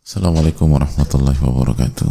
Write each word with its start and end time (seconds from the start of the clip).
Assalamualaikum 0.00 0.72
warahmatullahi 0.72 1.36
wabarakatuh. 1.44 2.08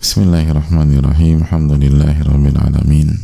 Bismillahirrahmanirrahim. 0.00 1.44
Alhamdulillahirabbil 1.44 2.56
alamin. 2.56 3.20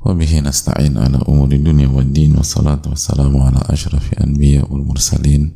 Wa 0.00 0.16
bihi 0.16 0.40
nasta'in 0.40 0.96
ala 0.96 1.20
umuri 1.28 1.60
dunya 1.60 1.84
waddin 1.84 2.32
wassalatu 2.32 2.96
wassalamu 2.96 3.44
ala 3.44 3.60
asyrafil 3.68 4.24
anbiya 4.24 4.64
wal 4.72 4.80
mursalin 4.80 5.52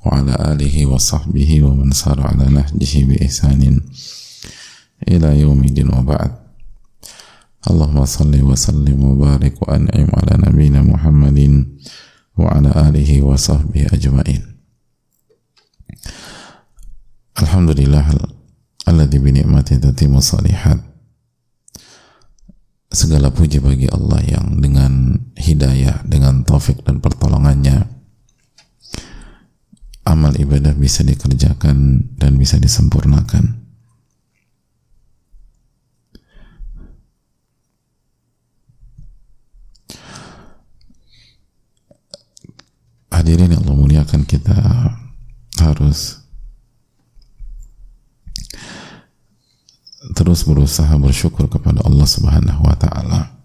wa 0.00 0.24
ala 0.24 0.56
alihi 0.56 0.88
wa 0.88 0.96
sahbihi 0.96 1.60
wa 1.60 1.76
man 1.76 1.92
sara 1.92 2.32
ala 2.32 2.48
nahjihi 2.48 3.12
bi 3.12 3.20
ihsanin 3.20 3.84
ila 5.04 5.36
yaumidin 5.36 5.92
wa 5.92 6.00
ba'd. 6.00 6.32
Allahumma 7.68 8.08
salli 8.08 8.40
wa 8.40 8.56
sallim 8.56 9.04
wa 9.04 9.20
barik 9.20 9.60
wa 9.60 9.76
an'im 9.76 10.08
ala 10.08 10.40
nabiyyina 10.48 10.80
Muhammadin 10.80 11.76
wa 12.36 12.54
ala 12.54 12.70
alihi 12.90 13.22
wa 13.24 13.34
sahbihi 13.34 13.90
ajma'in. 13.90 14.42
Alhamdulillah 17.40 18.06
alladzi 18.86 19.18
bi 19.18 19.30
ni'mati 19.32 19.80
tatimmu 19.80 20.20
salihat. 20.20 20.78
Segala 22.90 23.30
puji 23.30 23.62
bagi 23.62 23.86
Allah 23.86 24.18
yang 24.26 24.58
dengan 24.58 25.14
hidayah, 25.38 26.02
dengan 26.02 26.42
taufik 26.42 26.82
dan 26.82 26.98
pertolongannya 26.98 27.86
amal 30.10 30.34
ibadah 30.34 30.74
bisa 30.74 31.06
dikerjakan 31.06 32.10
dan 32.18 32.34
bisa 32.34 32.58
disempurnakan. 32.58 33.59
Hadirin 43.20 43.52
yang 43.52 43.68
Allah 43.68 43.76
muliakan 43.76 44.24
kita 44.24 44.56
harus 45.60 46.24
terus 50.16 50.40
berusaha 50.48 50.88
bersyukur 50.96 51.44
kepada 51.44 51.84
Allah 51.84 52.08
Subhanahu 52.08 52.64
wa 52.64 52.72
taala. 52.80 53.36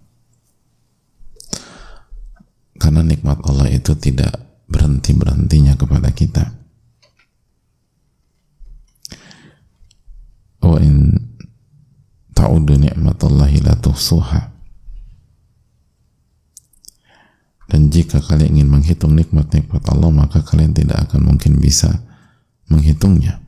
Karena 2.80 3.04
nikmat 3.04 3.44
Allah 3.44 3.68
itu 3.68 3.92
tidak 4.00 4.40
berhenti-berhentinya 4.72 5.76
kepada 5.76 6.08
kita. 6.16 6.56
Wa 10.64 10.80
in 10.80 11.20
ta'udu 12.32 12.80
ni'matallahi 12.80 13.60
la 13.60 13.76
tuhsuha. 13.76 14.55
Dan 17.66 17.90
jika 17.90 18.22
kalian 18.22 18.62
ingin 18.62 18.70
menghitung 18.70 19.18
nikmat-nikmat 19.18 19.82
Allah, 19.90 20.14
maka 20.14 20.46
kalian 20.46 20.74
tidak 20.78 21.10
akan 21.10 21.34
mungkin 21.34 21.58
bisa 21.58 21.90
menghitungnya. 22.70 23.42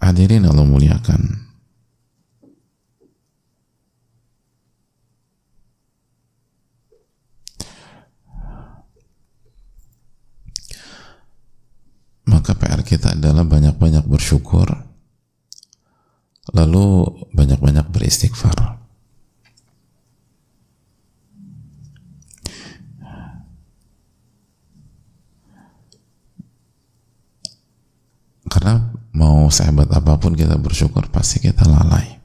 Hadirin 0.00 0.46
Allah 0.48 0.64
muliakan. 0.64 1.44
Maka 12.26 12.54
PR 12.54 12.82
kita 12.86 13.18
adalah 13.18 13.42
banyak-banyak 13.42 14.06
bersyukur 14.06 14.95
lalu 16.54 17.10
banyak-banyak 17.34 17.86
beristighfar. 17.90 18.78
Karena 28.46 28.88
mau 29.12 29.50
sehebat 29.50 29.90
apa 29.90 30.16
pun 30.16 30.32
kita 30.32 30.54
bersyukur 30.56 31.10
pasti 31.10 31.42
kita 31.42 31.66
lalai. 31.66 32.16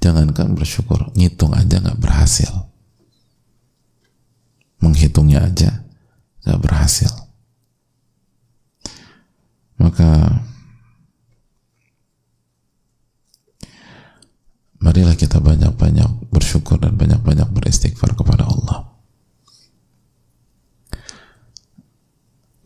Jangankan 0.00 0.56
bersyukur, 0.56 1.12
ngitung 1.14 1.52
aja 1.52 1.82
nggak 1.82 2.00
berhasil. 2.00 2.50
Menghitungnya 4.80 5.46
aja 5.46 5.84
nggak 6.46 6.60
berhasil. 6.62 7.10
Maka 9.76 10.42
marilah 14.80 15.16
kita 15.16 15.40
banyak-banyak 15.40 16.28
bersyukur 16.28 16.76
dan 16.80 16.96
banyak-banyak 16.96 17.48
beristighfar 17.52 18.12
kepada 18.12 18.44
Allah. 18.44 18.96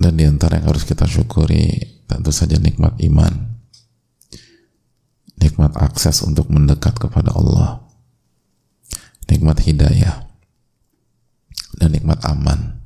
Dan 0.01 0.17
di 0.17 0.25
antara 0.25 0.57
yang 0.57 0.73
harus 0.73 0.89
kita 0.89 1.05
syukuri 1.05 1.77
tentu 2.09 2.33
saja 2.33 2.57
nikmat 2.57 2.97
iman, 3.05 3.61
nikmat 5.37 5.77
akses 5.77 6.25
untuk 6.25 6.49
mendekat 6.49 6.97
kepada 6.97 7.37
Allah, 7.37 7.85
nikmat 9.29 9.61
hidayah, 9.61 10.25
dan 11.77 11.93
nikmat 11.93 12.17
aman, 12.25 12.81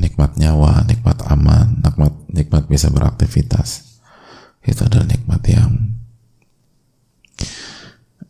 nikmat 0.00 0.32
nyawa, 0.40 0.80
nikmat 0.88 1.20
aman, 1.28 1.76
nikmat 1.84 2.12
nikmat 2.32 2.64
bisa 2.64 2.88
beraktivitas. 2.88 4.00
Itu 4.64 4.88
adalah 4.88 5.08
nikmat 5.08 5.44
yang 5.44 5.95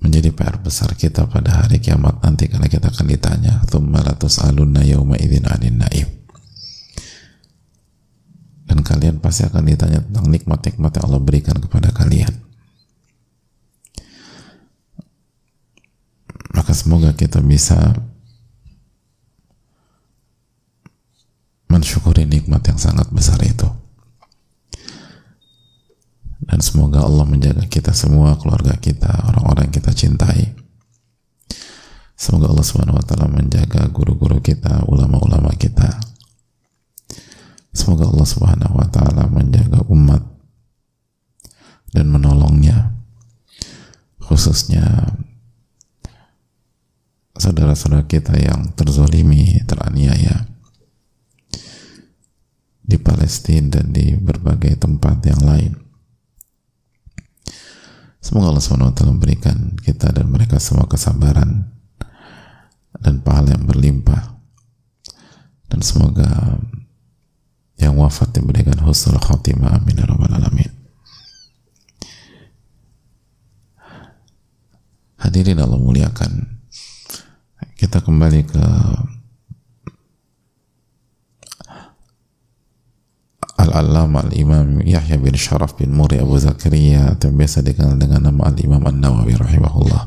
menjadi 0.01 0.31
PR 0.33 0.61
besar 0.61 0.93
kita 0.93 1.29
pada 1.29 1.65
hari 1.65 1.81
kiamat 1.81 2.21
nanti 2.21 2.47
karena 2.47 2.69
kita 2.69 2.93
akan 2.93 3.07
ditanya 3.09 3.65
thumma 3.69 4.05
latus'alunna 4.05 4.85
yawma 4.85 5.17
idzin 5.21 5.45
'anil 5.49 5.77
na'im. 5.77 6.09
Dan 8.67 8.83
kalian 8.83 9.23
pasti 9.23 9.47
akan 9.47 9.63
ditanya 9.63 10.03
tentang 10.03 10.27
nikmat-nikmat 10.27 10.91
yang 10.99 11.05
Allah 11.07 11.23
berikan 11.23 11.57
kepada 11.57 11.95
kalian. 11.95 12.35
Maka 16.57 16.73
semoga 16.75 17.15
kita 17.15 17.45
bisa 17.45 17.79
mensyukuri 21.71 22.25
nikmat 22.25 22.65
yang 22.67 22.81
sangat 22.81 23.07
besar 23.13 23.37
itu 23.45 23.76
dan 26.47 26.63
semoga 26.63 27.03
Allah 27.03 27.27
menjaga 27.27 27.67
kita 27.67 27.91
semua, 27.91 28.39
keluarga 28.39 28.79
kita, 28.79 29.11
orang-orang 29.31 29.69
kita 29.75 29.91
cintai. 29.91 30.55
Semoga 32.17 32.49
Allah 32.49 32.65
Subhanahu 32.65 32.97
wa 32.97 33.05
taala 33.05 33.29
menjaga 33.29 33.91
guru-guru 33.93 34.41
kita, 34.41 34.89
ulama-ulama 34.89 35.53
kita. 35.59 35.91
Semoga 37.75 38.09
Allah 38.09 38.25
Subhanahu 38.25 38.75
wa 38.79 38.89
taala 38.89 39.29
menjaga 39.29 39.85
umat 39.93 40.25
dan 41.93 42.09
menolongnya 42.09 42.97
khususnya 44.17 45.13
saudara-saudara 47.37 48.09
kita 48.09 48.33
yang 48.33 48.73
terzolimi, 48.73 49.61
teraniaya 49.69 50.49
di 52.87 52.97
Palestina 52.97 53.79
dan 53.79 53.93
di 53.93 54.15
berbagai 54.17 54.79
tempat 54.81 55.21
yang 55.27 55.43
lain. 55.45 55.86
Semoga 58.27 58.51
Allah 58.51 58.59
SWT 58.59 59.07
memberikan 59.07 59.79
kita 59.79 60.11
dan 60.11 60.27
mereka 60.27 60.59
semua 60.59 60.91
kesabaran 60.91 61.63
dan 62.99 63.23
pahala 63.23 63.55
yang 63.55 63.71
berlimpah. 63.71 64.43
Dan 65.71 65.79
semoga 65.79 66.59
yang 67.79 67.95
wafat 67.95 68.35
diberikan 68.35 68.83
husnul 68.83 69.23
khatimah 69.23 69.79
amin 69.79 70.03
ya 70.03 70.11
rabbal 70.11 70.35
alamin. 70.43 70.75
Hadirin 75.23 75.63
Allah 75.63 75.79
muliakan. 75.79 76.59
Kita 77.79 78.03
kembali 78.03 78.43
ke 78.43 78.65
Al-Allama 83.57 84.21
Al-Imam 84.21 84.85
Yahya 84.85 85.17
bin 85.17 85.33
Sharaf 85.33 85.81
bin 85.81 85.97
Muri 85.97 86.21
Abu 86.21 86.37
Zakaria 86.37 87.17
atau 87.17 87.33
biasa 87.33 87.65
dikenal 87.65 87.97
dengan 87.97 88.29
nama 88.29 88.53
Al-Imam 88.53 88.85
An-Nawawi 88.85 89.35
rahimahullah. 89.37 90.03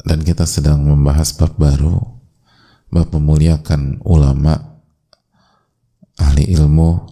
Dan 0.00 0.24
kita 0.24 0.48
sedang 0.48 0.82
membahas 0.82 1.36
bab 1.36 1.54
baru 1.60 2.00
bab 2.90 3.06
memuliakan 3.14 4.02
ulama 4.02 4.58
ahli 6.18 6.50
ilmu 6.50 7.06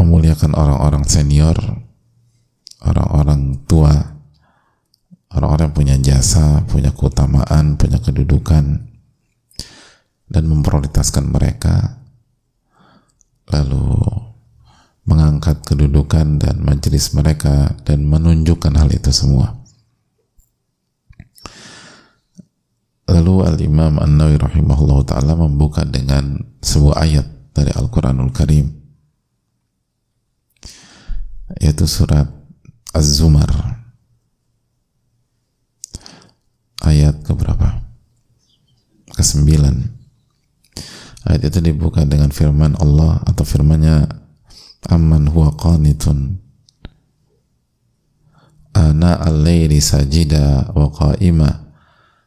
memuliakan 0.00 0.56
orang-orang 0.56 1.04
senior 1.04 1.54
orang-orang 2.80 3.60
tua 3.68 4.16
orang-orang 5.36 5.70
punya 5.76 5.96
jasa 6.00 6.64
punya 6.64 6.88
keutamaan 6.96 7.76
punya 7.76 8.00
kedudukan 8.00 8.87
dan 10.28 10.44
memprioritaskan 10.46 11.32
mereka 11.32 11.98
lalu 13.48 13.96
mengangkat 15.08 15.64
kedudukan 15.64 16.36
dan 16.36 16.60
majelis 16.60 17.16
mereka 17.16 17.72
dan 17.88 18.04
menunjukkan 18.04 18.76
hal 18.76 18.92
itu 18.92 19.08
semua. 19.08 19.56
Lalu 23.08 23.34
Al-Imam 23.40 23.96
An-Nawi 23.96 24.36
rahimahullah 24.36 25.00
ta'ala 25.08 25.32
membuka 25.32 25.80
dengan 25.88 26.44
sebuah 26.60 27.08
ayat 27.08 27.26
dari 27.56 27.72
Al-Quranul 27.72 28.36
Karim 28.36 28.68
yaitu 31.56 31.88
surat 31.88 32.28
Az-Zumar 32.92 33.48
ayat 36.84 37.24
keberapa? 37.24 37.80
Kesembilan 39.16 39.97
ayat 41.38 41.54
itu 41.54 41.70
dibuka 41.70 42.02
dengan 42.02 42.34
firman 42.34 42.74
Allah 42.82 43.22
atau 43.22 43.46
firmannya 43.46 44.10
amman 44.90 45.30
huwa 45.30 45.54
qanitun 45.54 46.42
ana 48.74 49.22
al-layli 49.22 49.78
sajida 49.78 50.74
wa 50.74 50.90
qa'ima 50.90 51.70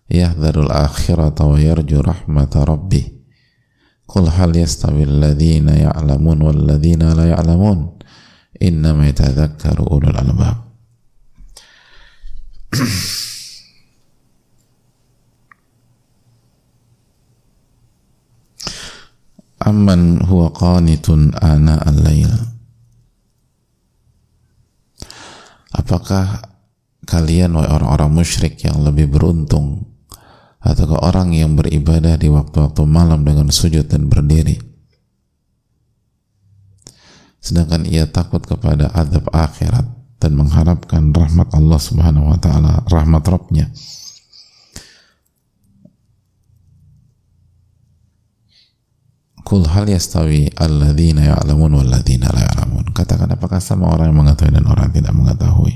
yahdharul 0.08 0.72
akhirata 0.72 1.44
wa 1.44 1.60
yarju 1.60 2.00
rahmata 2.00 2.64
rabbih 2.64 3.20
qul 4.08 4.32
hal 4.32 4.56
yastawi 4.56 5.04
alladhina 5.04 5.76
ya'lamun 5.76 6.40
wal 6.40 6.56
ladhina 6.56 7.12
la 7.12 7.36
ya'lamun 7.36 8.00
innama 8.64 9.12
yatadhakkaru 9.12 9.92
ulul 9.92 10.16
albab 10.16 10.72
amman 19.66 20.22
huwa 20.26 20.50
qanitun 20.54 21.34
ana 21.38 21.78
al-lail 21.82 22.52
apakah 25.76 26.52
kalian 27.08 27.58
orang-orang 27.58 28.22
musyrik 28.22 28.62
yang 28.64 28.80
lebih 28.86 29.10
beruntung 29.10 29.92
atau 30.62 30.94
orang 31.02 31.34
yang 31.34 31.58
beribadah 31.58 32.16
di 32.22 32.30
waktu-waktu 32.30 32.86
malam 32.86 33.26
dengan 33.26 33.50
sujud 33.50 33.90
dan 33.90 34.06
berdiri? 34.06 34.62
Sedangkan 37.42 37.90
ia 37.90 38.06
takut 38.06 38.46
kepada 38.46 38.94
adab 38.94 39.26
akhirat 39.34 39.90
dan 40.22 40.38
mengharapkan 40.38 41.10
rahmat 41.10 41.50
Allah 41.58 41.80
subhanahu 41.82 42.30
wa 42.30 42.38
ta'ala 42.38 42.86
rahmat 42.86 43.26
Rabbnya 43.26 43.74
Kul 49.42 49.66
hal 49.66 49.90
yastawi 49.90 50.54
alladzina 50.54 51.34
ya'lamun 51.34 51.82
walladzina 51.82 52.30
la 52.30 52.46
ya'lamun. 52.46 52.94
Katakan 52.94 53.34
apakah 53.34 53.58
sama 53.58 53.90
orang 53.90 54.14
yang 54.14 54.20
mengetahui 54.22 54.54
dan 54.54 54.66
orang 54.70 54.94
yang 54.94 54.96
tidak 55.02 55.14
mengetahui? 55.18 55.74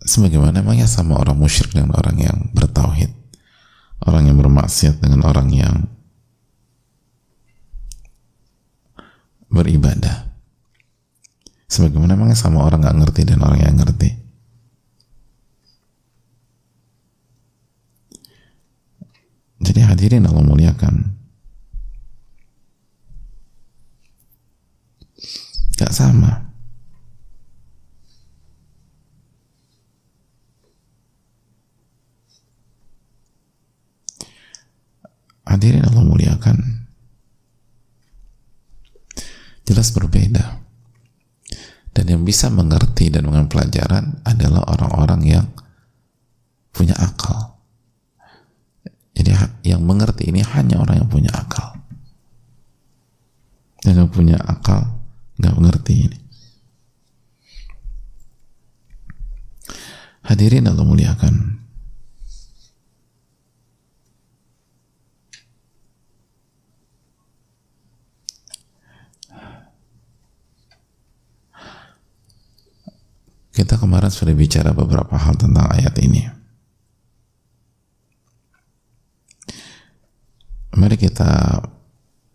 Sebagaimana 0.00 0.64
emangnya 0.64 0.90
sama 0.90 1.18
orang 1.20 1.38
musyrik 1.38 1.70
dengan 1.70 1.94
orang 1.94 2.18
yang 2.18 2.38
bertauhid? 2.56 3.14
Orang 4.06 4.26
yang 4.26 4.40
bermaksiat 4.40 4.98
dengan 4.98 5.28
orang 5.28 5.52
yang 5.52 5.86
beribadah 9.50 10.29
sebagaimana 11.70 12.18
emangnya 12.18 12.34
sama 12.34 12.66
orang 12.66 12.82
nggak 12.82 12.98
ngerti 12.98 13.22
dan 13.30 13.38
orang 13.46 13.62
yang 13.62 13.78
ngerti 13.78 14.10
jadi 19.62 19.80
hadirin 19.86 20.26
Allah 20.26 20.42
muliakan 20.42 21.14
gak 25.80 25.96
sama 25.96 26.50
Hadirin 35.50 35.82
Allah 35.82 36.06
muliakan. 36.06 36.86
Jelas 39.66 39.90
berbeda. 39.90 40.62
Yang 42.10 42.20
bisa 42.26 42.50
mengerti 42.50 43.06
dan 43.06 43.22
mengambil 43.22 43.62
pelajaran 43.62 44.18
adalah 44.26 44.66
orang-orang 44.66 45.22
yang 45.22 45.46
punya 46.74 46.98
akal. 46.98 47.54
Jadi 49.14 49.30
yang 49.62 49.86
mengerti 49.86 50.26
ini 50.26 50.42
hanya 50.42 50.82
orang 50.82 51.06
yang 51.06 51.10
punya 51.10 51.30
akal. 51.30 51.78
Yang 53.86 54.10
gak 54.10 54.12
punya 54.12 54.36
akal 54.42 55.00
nggak 55.38 55.54
mengerti 55.54 55.94
ini. 56.10 56.18
Hadirin 60.26 60.66
Allah 60.66 60.84
muliakan. 60.84 61.59
Kita 73.50 73.74
kemarin 73.76 74.10
sudah 74.14 74.34
bicara 74.34 74.70
beberapa 74.70 75.18
hal 75.18 75.34
tentang 75.34 75.66
ayat 75.74 75.94
ini. 75.98 76.22
Mari 80.78 80.96
kita 80.96 81.58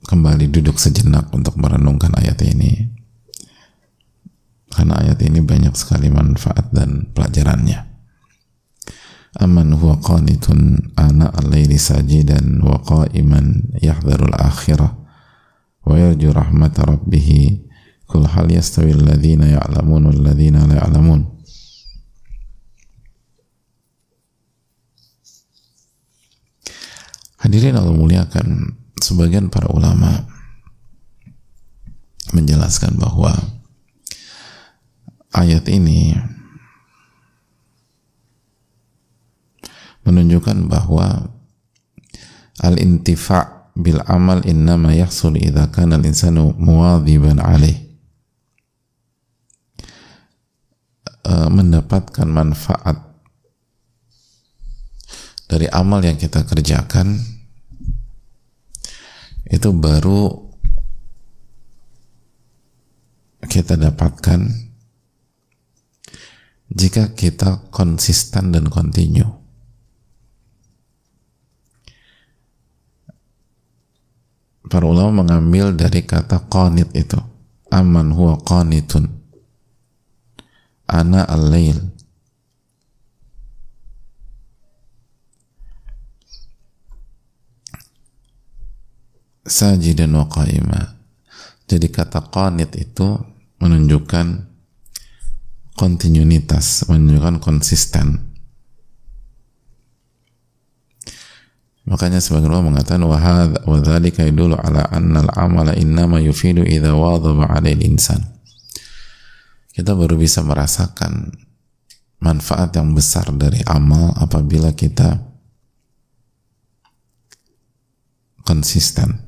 kembali 0.06 0.52
duduk 0.52 0.76
sejenak 0.76 1.32
untuk 1.32 1.56
merenungkan 1.56 2.12
ayat 2.20 2.38
ini. 2.46 2.94
Karena 4.70 5.00
ayat 5.00 5.24
ini 5.24 5.40
banyak 5.40 5.72
sekali 5.74 6.12
manfaat 6.12 6.70
dan 6.76 7.10
pelajarannya. 7.16 7.80
Aman 9.40 9.72
huwa 9.76 10.00
qanitun 10.04 10.94
ana 11.00 11.32
al-layli 11.32 11.80
sajidan 11.80 12.60
wa 12.60 12.80
qa'iman 12.84 13.72
yahdharul 13.80 14.36
akhirah 14.36 14.96
wa 15.84 15.96
yarju 15.96 16.32
rahmat 16.32 16.76
rabbih 16.76 17.65
Kul 18.06 18.26
hal 18.30 18.48
yastawi 18.50 18.94
alladhina 18.94 19.50
ya'lamun 19.50 20.10
wal 20.10 20.22
ladhina 20.22 20.70
la 20.70 20.78
ya'lamun. 20.82 21.26
Hadirin 27.46 27.78
Allah 27.78 27.94
muliakan, 27.94 28.74
sebagian 28.98 29.54
para 29.54 29.70
ulama 29.70 30.26
menjelaskan 32.34 32.98
bahwa 32.98 33.38
ayat 35.30 35.70
ini 35.70 36.18
menunjukkan 40.10 40.66
bahwa 40.66 41.30
al-intifa' 42.66 43.70
bil 43.78 44.02
amal 44.10 44.42
innama 44.42 44.98
yahsul 44.98 45.38
idza 45.38 45.70
kana 45.70 46.02
al-insanu 46.02 46.58
muwadhiban 46.58 47.38
alaih 47.38 47.85
Eh, 51.26 51.50
mendapatkan 51.50 52.30
manfaat 52.30 53.02
dari 55.50 55.66
amal 55.74 56.06
yang 56.06 56.22
kita 56.22 56.46
kerjakan 56.46 57.18
itu 59.50 59.70
baru 59.74 60.30
kita 63.42 63.74
dapatkan 63.74 64.70
jika 66.70 67.18
kita 67.18 67.74
konsisten 67.74 68.54
dan 68.54 68.70
kontinu. 68.70 69.26
Para 74.70 74.86
ulama 74.86 75.26
mengambil 75.26 75.74
dari 75.74 76.06
kata 76.06 76.46
qanit 76.54 76.94
itu. 76.94 77.18
Aman 77.74 78.14
huwa 78.14 78.38
qanitun 78.46 79.25
ana 80.90 81.26
al-lail. 81.26 81.82
Sajidan 89.46 90.18
wa 90.18 90.26
qaima. 90.26 90.98
Jadi 91.70 91.90
kata 91.94 92.30
qanit 92.34 92.74
itu 92.78 93.18
menunjukkan 93.62 94.56
kontinuitas 95.78 96.90
menunjukkan 96.90 97.38
konsisten. 97.42 98.34
Makanya 101.86 102.18
sebagian 102.18 102.50
ulama 102.50 102.74
mengatakan 102.74 103.06
wa 103.06 103.78
dzalika 103.78 104.26
yadullu 104.26 104.58
ala 104.58 104.90
anna 104.90 105.22
al-amala 105.22 105.78
innama 105.78 106.18
yufidu 106.18 106.66
idza 106.66 106.98
wadhaba 106.98 107.46
'ala 107.46 107.70
al-insan 107.70 108.35
kita 109.76 109.92
baru 109.92 110.16
bisa 110.16 110.40
merasakan 110.40 111.36
manfaat 112.24 112.72
yang 112.80 112.96
besar 112.96 113.28
dari 113.36 113.60
amal 113.68 114.16
apabila 114.16 114.72
kita 114.72 115.20
konsisten 118.48 119.20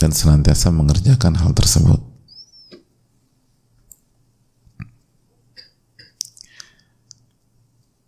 dan 0.00 0.08
senantiasa 0.08 0.72
mengerjakan 0.72 1.36
hal 1.36 1.52
tersebut. 1.52 2.00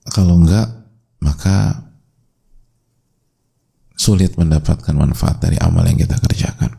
Kalau 0.08 0.40
enggak, 0.40 0.72
maka 1.20 1.84
sulit 4.00 4.32
mendapatkan 4.40 4.96
manfaat 4.96 5.44
dari 5.44 5.60
amal 5.60 5.84
yang 5.84 6.00
kita 6.00 6.16
kerjakan. 6.16 6.72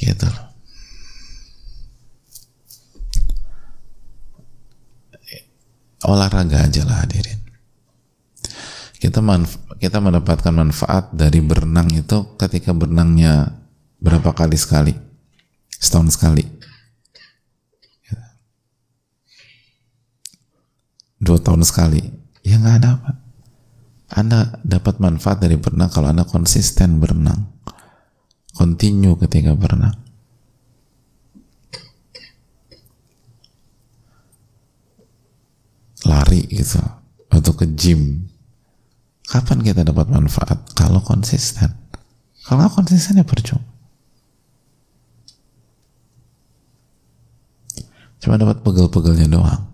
Gitu 0.00 0.24
loh. 0.24 0.45
Olahraga 6.06 6.62
aja 6.62 6.86
lah 6.86 7.02
hadirin. 7.02 7.42
Kita 9.02 9.18
manf 9.18 9.58
kita 9.82 9.98
mendapatkan 9.98 10.54
manfaat 10.54 11.10
dari 11.12 11.42
berenang 11.42 11.90
itu 11.92 12.38
ketika 12.38 12.70
berenangnya 12.70 13.58
berapa 13.98 14.30
kali 14.32 14.54
sekali? 14.54 14.94
Setahun 15.68 16.14
sekali. 16.14 16.46
Dua 21.18 21.42
tahun 21.42 21.66
sekali. 21.66 22.06
Ya 22.46 22.62
nggak 22.62 22.76
ada 22.78 22.88
apa. 23.02 23.10
Anda 24.14 24.40
dapat 24.62 25.02
manfaat 25.02 25.42
dari 25.42 25.58
berenang 25.58 25.90
kalau 25.90 26.14
Anda 26.14 26.22
konsisten 26.22 27.02
berenang. 27.02 27.50
Continue 28.54 29.18
ketika 29.18 29.58
berenang. 29.58 30.05
Lari 36.16 36.48
gitu. 36.48 36.80
Atau 37.28 37.52
ke 37.52 37.68
gym 37.76 38.32
Kapan 39.26 39.58
kita 39.58 39.82
dapat 39.82 40.06
manfaat? 40.06 40.70
Kalau 40.78 41.02
konsisten. 41.02 41.74
Kalau 42.46 42.70
konsisten 42.70 43.18
ya 43.18 43.26
percuma. 43.26 43.66
Cuma 48.22 48.38
dapat 48.38 48.62
pegel-pegelnya 48.62 49.26
doang. 49.26 49.66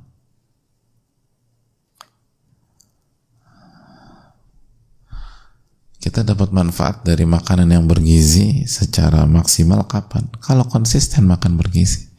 Kita 6.03 6.27
dapat 6.27 6.51
manfaat 6.51 7.07
dari 7.07 7.23
makanan 7.23 7.71
yang 7.71 7.85
bergizi 7.87 8.67
secara 8.67 9.23
maksimal 9.29 9.87
kapan? 9.87 10.27
Kalau 10.43 10.67
konsisten 10.67 11.29
makan 11.29 11.55
bergizi. 11.55 12.11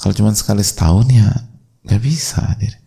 Kalau 0.00 0.12
cuma 0.16 0.34
sekali 0.34 0.64
setahun 0.64 1.06
ya 1.12 1.28
nggak 1.86 2.02
bisa. 2.02 2.42
Diri. 2.58 2.83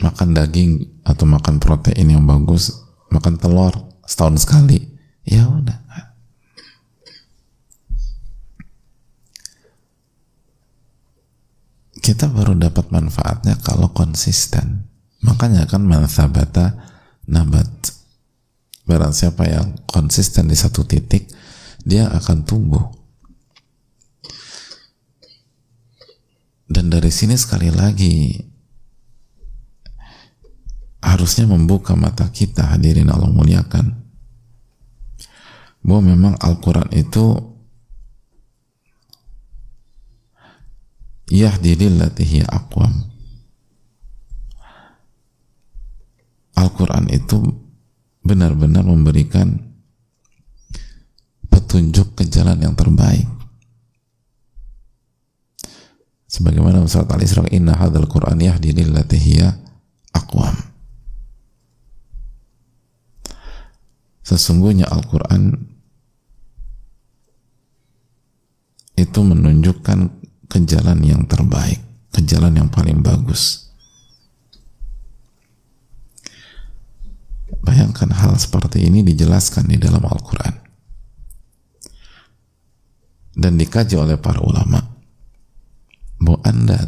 Makan 0.00 0.32
daging 0.32 1.00
atau 1.04 1.28
makan 1.28 1.60
protein 1.60 2.08
yang 2.12 2.24
bagus, 2.24 2.72
makan 3.12 3.36
telur 3.36 3.72
setahun 4.08 4.42
sekali, 4.42 4.80
ya 5.22 5.46
udah. 5.46 5.78
Kita 12.00 12.32
baru 12.32 12.56
dapat 12.56 12.90
manfaatnya 12.90 13.60
kalau 13.60 13.92
konsisten. 13.92 14.88
Makanya 15.20 15.68
kan 15.68 15.84
manfabata 15.84 16.80
nabat. 17.28 17.68
Barang 18.88 19.12
siapa 19.14 19.46
yang 19.46 19.78
konsisten 19.84 20.48
di 20.48 20.56
satu 20.56 20.82
titik, 20.82 21.28
dia 21.84 22.08
akan 22.10 22.42
tumbuh. 22.48 22.82
Dan 26.66 26.88
dari 26.88 27.12
sini 27.12 27.36
sekali 27.36 27.68
lagi 27.70 28.49
harusnya 31.00 31.48
membuka 31.48 31.96
mata 31.96 32.28
kita 32.28 32.76
hadirin 32.76 33.08
Allah 33.08 33.32
muliakan. 33.32 33.96
Bahwa 35.80 36.12
memang 36.12 36.36
Al-Quran 36.36 36.92
itu 36.92 37.40
yahdi 41.32 41.72
lillatihi 41.72 42.44
aqwam. 42.44 42.92
Al-Quran 46.60 47.08
itu 47.08 47.40
benar-benar 48.20 48.84
memberikan 48.84 49.56
petunjuk 51.48 52.12
ke 52.12 52.28
jalan 52.28 52.60
yang 52.60 52.76
terbaik. 52.76 53.24
Sebagaimana 56.28 56.84
surat 56.84 57.08
Al-Isra 57.10 57.48
inna 57.48 57.74
hadzal 57.74 58.06
Qur'an 58.06 58.38
yahdi 58.38 58.76
lillatihi 58.76 59.42
aqwam 60.14 60.69
Sesungguhnya 64.20 64.86
Al-Quran 64.86 65.56
itu 69.00 69.20
menunjukkan 69.24 69.98
ke 70.50 70.58
jalan 70.68 71.00
yang 71.00 71.24
terbaik, 71.24 71.80
ke 72.12 72.20
jalan 72.20 72.52
yang 72.52 72.68
paling 72.68 73.00
bagus. 73.00 73.72
Bayangkan 77.60 78.12
hal 78.12 78.36
seperti 78.36 78.86
ini 78.86 79.04
dijelaskan 79.04 79.68
di 79.68 79.76
dalam 79.80 80.04
Al-Quran 80.04 80.54
dan 83.40 83.56
dikaji 83.56 83.96
oleh 83.96 84.20
para 84.20 84.42
ulama 84.42 84.80
bahwa 86.20 86.40
Anda 86.44 86.80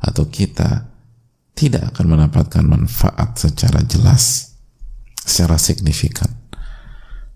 atau 0.00 0.28
kita 0.30 0.86
tidak 1.52 1.92
akan 1.92 2.16
mendapatkan 2.16 2.64
manfaat 2.64 3.36
secara 3.36 3.84
jelas, 3.84 4.56
secara 5.20 5.60
signifikan 5.60 6.39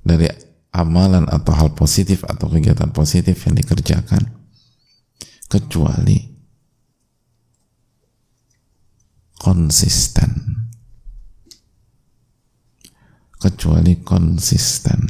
dari 0.05 0.29
amalan 0.77 1.25
atau 1.27 1.57
hal 1.57 1.73
positif 1.73 2.23
atau 2.29 2.47
kegiatan 2.53 2.93
positif 2.93 3.41
yang 3.49 3.57
dikerjakan. 3.57 4.23
Kecuali 5.49 6.19
konsisten. 9.41 10.31
Kecuali 13.41 14.01
konsisten. 14.05 15.01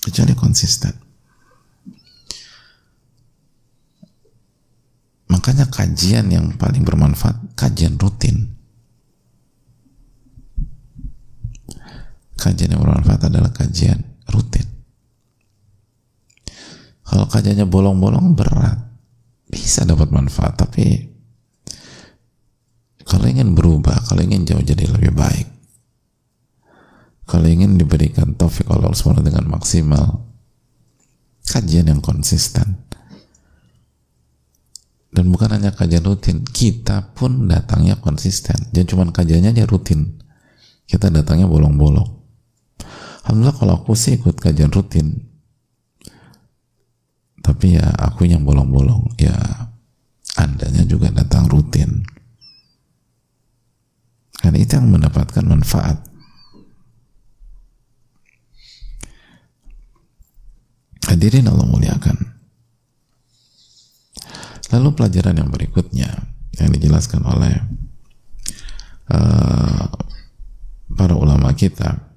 Kecuali 0.00 0.32
konsisten. 0.32 0.94
Makanya 5.30 5.70
kajian 5.70 6.28
yang 6.32 6.56
paling 6.56 6.82
bermanfaat 6.82 7.54
kajian 7.54 7.96
rutin 7.96 8.59
kajian 12.40 12.72
yang 12.72 12.80
bermanfaat 12.80 13.28
adalah 13.28 13.52
kajian 13.52 14.00
rutin. 14.32 14.64
Kalau 17.04 17.28
kajiannya 17.28 17.68
bolong-bolong 17.68 18.32
berat. 18.32 18.88
Bisa 19.50 19.82
dapat 19.82 20.14
manfaat 20.14 20.54
tapi 20.62 21.10
kalau 23.02 23.26
ingin 23.26 23.58
berubah 23.58 23.98
kalau 24.06 24.22
ingin 24.22 24.46
jauh 24.46 24.62
jadi 24.62 24.86
lebih 24.86 25.10
baik 25.10 25.50
kalau 27.26 27.50
ingin 27.50 27.74
diberikan 27.74 28.38
taufik 28.38 28.70
oleh 28.70 28.86
Allah 28.86 28.94
SWT 28.94 29.26
dengan 29.26 29.50
maksimal 29.50 30.22
kajian 31.50 31.90
yang 31.90 31.98
konsisten. 31.98 32.78
Dan 35.10 35.34
bukan 35.34 35.50
hanya 35.58 35.74
kajian 35.74 36.06
rutin 36.06 36.46
kita 36.46 37.10
pun 37.18 37.50
datangnya 37.50 37.98
konsisten. 37.98 38.70
Jangan 38.70 38.86
cuma 38.86 39.04
kajiannya 39.10 39.50
aja 39.50 39.66
rutin 39.66 40.22
kita 40.86 41.10
datangnya 41.10 41.50
bolong-bolong 41.50 42.19
Alhamdulillah 43.30 43.62
kalau 43.62 43.74
aku 43.78 43.94
sih 43.94 44.18
ikut 44.18 44.42
kajian 44.42 44.74
rutin. 44.74 45.22
Tapi 47.38 47.78
ya 47.78 47.86
aku 47.94 48.26
yang 48.26 48.42
bolong-bolong. 48.42 49.06
Ya 49.22 49.38
andanya 50.34 50.82
juga 50.82 51.14
datang 51.14 51.46
rutin. 51.46 52.02
Kan 54.34 54.58
itu 54.58 54.74
yang 54.74 54.90
mendapatkan 54.90 55.46
manfaat. 55.46 56.02
Hadirin 61.06 61.46
Allah 61.46 61.70
muliakan. 61.70 62.18
Lalu 64.74 64.88
pelajaran 64.98 65.38
yang 65.38 65.54
berikutnya 65.54 66.34
yang 66.58 66.74
dijelaskan 66.74 67.22
oleh 67.22 67.54
uh, 69.14 69.86
para 70.98 71.14
ulama 71.14 71.54
kita 71.54 72.09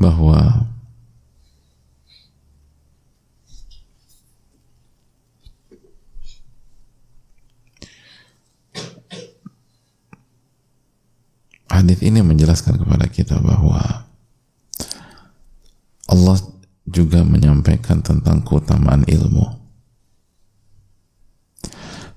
bahwa 0.00 0.64
hadis 11.68 12.00
ini 12.00 12.24
menjelaskan 12.24 12.80
kepada 12.80 13.12
kita 13.12 13.36
bahwa 13.44 14.08
Allah 16.08 16.36
juga 16.88 17.20
menyampaikan 17.22 18.00
tentang 18.00 18.40
keutamaan 18.40 19.04
ilmu. 19.04 19.60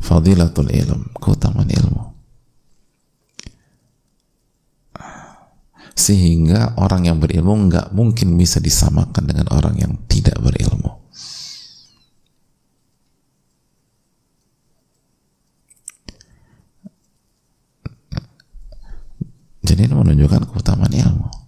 Fadilatul 0.03 0.71
ilm, 0.71 1.11
keutamaan 1.19 1.69
ilmu. 1.69 2.02
Sehingga 6.03 6.75
orang 6.75 7.07
yang 7.07 7.17
berilmu 7.23 7.71
nggak 7.71 7.95
mungkin 7.95 8.35
bisa 8.35 8.59
disamakan 8.59 9.23
dengan 9.23 9.47
orang 9.55 9.79
yang 9.79 9.93
tidak 10.11 10.35
berilmu. 10.43 10.99
Jadi 19.63 19.87
ini 19.87 19.95
menunjukkan 19.95 20.51
keutamaan 20.51 20.91
ilmu 20.91 21.43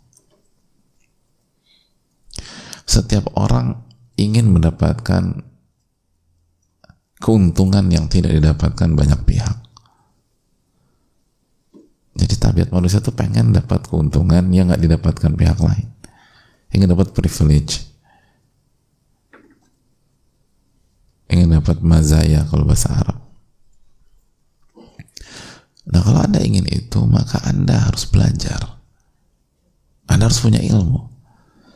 setiap 2.95 3.27
orang 3.35 3.81
ingin 4.15 4.47
mendapatkan 4.55 5.43
keuntungan 7.19 7.91
yang 7.91 8.07
tidak 8.07 8.31
didapatkan 8.38 8.89
banyak 8.95 9.19
pihak. 9.27 9.64
Jadi 12.25 12.41
tabiat 12.41 12.74
manusia 12.74 12.98
tuh 13.05 13.13
pengen 13.13 13.53
dapat 13.53 13.86
keuntungan 13.86 14.50
yang 14.50 14.74
nggak 14.74 14.82
didapatkan 14.82 15.29
pihak 15.38 15.62
lain. 15.62 15.86
Ingin 16.74 16.89
dapat 16.89 17.13
privilege. 17.13 17.86
Ingin 21.29 21.53
dapat 21.53 21.86
mazaya 21.86 22.41
kalau 22.50 22.65
bahasa 22.65 22.98
Arab. 22.98 23.22
Nah 25.86 26.01
kalau 26.01 26.25
Anda 26.25 26.41
ingin 26.41 26.65
itu, 26.65 27.05
maka 27.05 27.46
Anda 27.46 27.77
harus 27.77 28.10
belajar. 28.10 28.82
Anda 30.10 30.25
harus 30.25 30.41
punya 30.41 30.65
ilmu. 30.65 31.05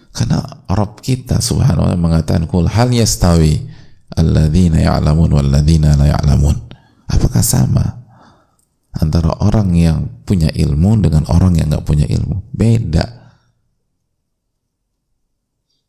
Karena 0.10 0.66
Rabb 0.66 1.06
kita 1.06 1.38
ta'ala 1.38 1.94
mengatakan 1.94 2.50
kul 2.50 2.66
hal 2.66 2.90
yastawi 2.90 3.70
alladzina 4.18 4.82
ya'lamun 4.82 5.30
walladzina 5.30 5.94
la 5.94 6.10
ya'lamun. 6.10 6.58
Apakah 7.06 7.46
sama 7.46 7.99
antara 9.00 9.32
orang 9.40 9.72
yang 9.74 9.98
punya 10.28 10.52
ilmu 10.52 11.00
dengan 11.00 11.24
orang 11.32 11.56
yang 11.56 11.72
nggak 11.72 11.88
punya 11.88 12.06
ilmu? 12.06 12.52
Beda. 12.52 13.06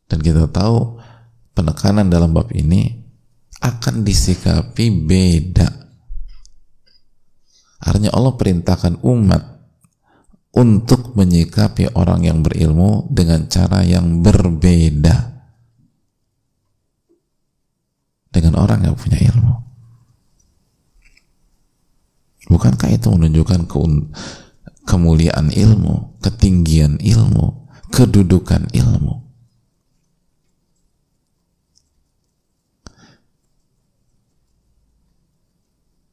Dan 0.07 0.19
kita 0.19 0.47
tahu 0.51 0.99
penekanan 1.55 2.11
dalam 2.11 2.35
bab 2.35 2.51
ini 2.51 2.87
akan 3.61 4.03
disikapi 4.03 4.91
beda. 5.07 5.69
Artinya 7.81 8.11
Allah 8.13 8.33
perintahkan 8.35 8.99
umat 9.05 9.43
untuk 10.51 11.15
menyikapi 11.15 11.95
orang 11.95 12.27
yang 12.27 12.43
berilmu 12.43 13.07
dengan 13.07 13.47
cara 13.47 13.87
yang 13.87 14.19
berbeda 14.19 15.31
dengan 18.31 18.53
orang 18.59 18.83
yang 18.87 18.95
punya 18.95 19.19
ilmu. 19.31 19.70
Bukankah 22.51 22.91
itu 22.91 23.07
menunjukkan 23.07 23.63
ke 23.71 23.79
kemuliaan 24.83 25.47
ilmu, 25.55 26.19
ketinggian 26.19 26.99
ilmu, 26.99 27.71
kedudukan 27.95 28.67
ilmu? 28.75 29.31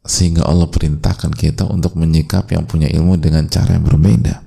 sehingga 0.08 0.48
Allah 0.48 0.64
perintahkan 0.72 1.36
kita 1.36 1.68
untuk 1.68 1.92
menyikap 2.00 2.48
yang 2.48 2.64
punya 2.64 2.88
ilmu 2.88 3.20
dengan 3.20 3.44
cara 3.44 3.76
yang 3.76 3.84
berbeda. 3.84 4.40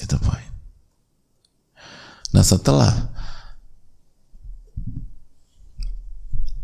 Itu 0.00 0.16
poin. 0.16 0.48
Nah 2.32 2.40
setelah 2.40 3.12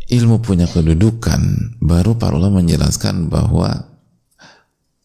ilmu 0.07 0.39
punya 0.39 0.71
kedudukan, 0.71 1.75
baru 1.83 2.15
para 2.15 2.39
ulama 2.39 2.63
menjelaskan 2.63 3.27
bahwa 3.27 3.91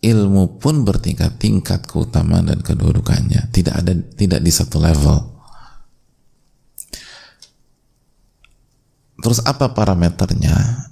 ilmu 0.02 0.58
pun 0.62 0.86
bertingkat-tingkat 0.86 1.90
keutamaan 1.90 2.50
dan 2.50 2.62
kedudukannya. 2.62 3.50
Tidak 3.50 3.74
ada 3.74 3.94
tidak 4.18 4.42
di 4.42 4.52
satu 4.54 4.78
level. 4.82 5.18
Terus 9.22 9.42
apa 9.46 9.70
parameternya? 9.74 10.90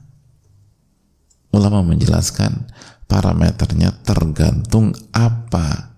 Ulama 1.49 1.81
menjelaskan 1.81 2.69
parameternya 3.09 4.05
tergantung 4.05 4.93
apa 5.09 5.97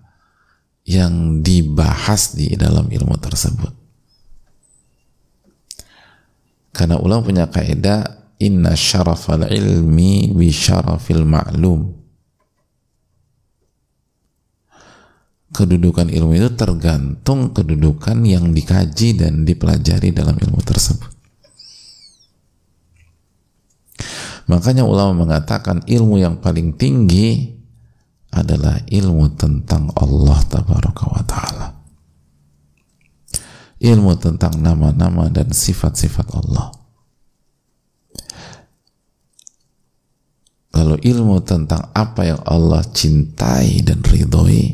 yang 0.88 1.44
dibahas 1.44 2.32
di 2.32 2.56
dalam 2.56 2.88
ilmu 2.88 3.20
tersebut. 3.20 3.81
Karena 6.72 6.96
ulama 6.96 7.28
punya 7.28 7.46
kaidah 7.52 8.32
inna 8.40 8.72
syarafal 8.72 9.44
ilmi 9.44 10.32
bi 10.32 10.48
syarafil 10.48 11.22
ma'lum. 11.22 12.00
Kedudukan 15.52 16.08
ilmu 16.08 16.32
itu 16.32 16.48
tergantung 16.56 17.52
kedudukan 17.52 18.24
yang 18.24 18.56
dikaji 18.56 19.20
dan 19.20 19.44
dipelajari 19.44 20.08
dalam 20.16 20.32
ilmu 20.40 20.64
tersebut. 20.64 21.12
Makanya 24.48 24.88
ulama 24.88 25.28
mengatakan 25.28 25.84
ilmu 25.84 26.16
yang 26.18 26.40
paling 26.40 26.72
tinggi 26.80 27.52
adalah 28.32 28.80
ilmu 28.88 29.36
tentang 29.36 29.92
Allah 29.92 30.40
tabaraka 30.48 31.04
wa 31.04 31.22
ta'ala. 31.22 31.81
Ilmu 33.82 34.14
tentang 34.14 34.62
nama-nama 34.62 35.26
dan 35.26 35.50
sifat-sifat 35.50 36.26
Allah. 36.38 36.70
Lalu 40.72 41.02
ilmu 41.04 41.42
tentang 41.42 41.90
apa 41.92 42.22
yang 42.24 42.40
Allah 42.46 42.80
cintai 42.86 43.82
dan 43.82 44.00
ridhoi 44.06 44.72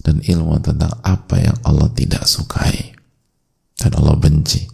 dan 0.00 0.22
ilmu 0.22 0.56
tentang 0.62 0.94
apa 1.02 1.36
yang 1.38 1.58
Allah 1.66 1.90
tidak 1.92 2.24
sukai 2.24 2.94
dan 3.76 3.92
Allah 3.98 4.16
benci. 4.16 4.66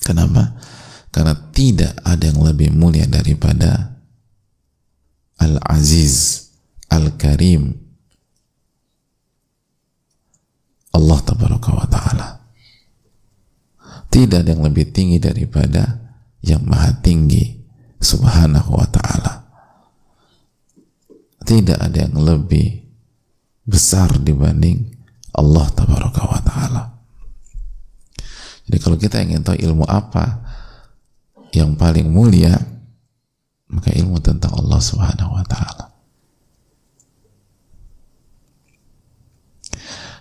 Kenapa? 0.00 0.56
Karena 1.10 1.34
tidak 1.50 1.98
ada 2.06 2.24
yang 2.30 2.40
lebih 2.40 2.70
mulia 2.72 3.04
daripada 3.04 3.98
Al-Aziz, 5.42 6.46
Al-Karim, 6.88 7.89
Allah 10.90 11.18
Tabaraka 11.22 11.70
wa 11.70 11.86
Ta'ala. 11.86 12.28
Tidak 14.10 14.42
ada 14.42 14.50
yang 14.50 14.66
lebih 14.66 14.90
tinggi 14.90 15.22
daripada 15.22 16.10
yang 16.42 16.66
maha 16.66 16.98
tinggi 16.98 17.62
subhanahu 18.02 18.74
wa 18.74 18.88
ta'ala. 18.90 19.34
Tidak 21.46 21.78
ada 21.78 21.98
yang 22.10 22.18
lebih 22.18 22.90
besar 23.62 24.10
dibanding 24.18 24.98
Allah 25.30 25.66
Tabaraka 25.70 26.22
wa 26.26 26.40
ta'ala. 26.42 26.82
Jadi 28.66 28.78
kalau 28.82 28.98
kita 28.98 29.22
ingin 29.22 29.46
tahu 29.46 29.58
ilmu 29.58 29.86
apa 29.86 30.42
yang 31.50 31.74
paling 31.74 32.06
mulia 32.06 32.54
maka 33.70 33.90
ilmu 33.94 34.18
tentang 34.22 34.54
Allah 34.54 34.78
Subhanahu 34.82 35.34
wa 35.34 35.44
taala. 35.46 35.89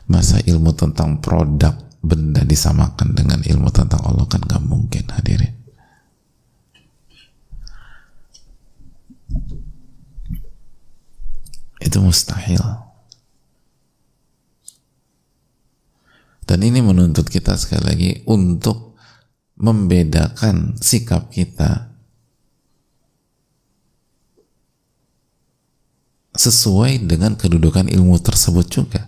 Masa 0.09 0.41
ilmu 0.41 0.73
tentang 0.73 1.21
produk 1.21 1.77
benda 2.01 2.41
disamakan 2.41 3.13
dengan 3.13 3.45
ilmu 3.45 3.69
tentang 3.69 4.01
Allah 4.01 4.25
kan 4.25 4.41
gak 4.41 4.63
mungkin 4.65 5.05
hadirin. 5.13 5.53
Itu 11.79 12.01
mustahil. 12.01 12.89
Dan 16.49 16.65
ini 16.65 16.81
menuntut 16.81 17.29
kita 17.29 17.53
sekali 17.53 17.83
lagi 17.85 18.11
untuk 18.25 18.97
membedakan 19.61 20.81
sikap 20.81 21.29
kita 21.29 21.93
sesuai 26.33 27.05
dengan 27.05 27.37
kedudukan 27.37 27.91
ilmu 27.91 28.17
tersebut 28.17 28.65
juga. 28.65 29.05